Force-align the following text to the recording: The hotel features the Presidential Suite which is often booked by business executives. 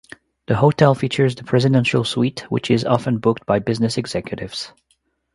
The 0.47 0.55
hotel 0.55 0.95
features 0.95 1.35
the 1.35 1.43
Presidential 1.43 2.03
Suite 2.03 2.39
which 2.49 2.71
is 2.71 2.85
often 2.85 3.19
booked 3.19 3.45
by 3.45 3.59
business 3.59 3.99
executives. 3.99 4.73